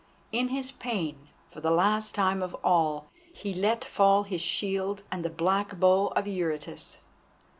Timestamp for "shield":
4.41-5.03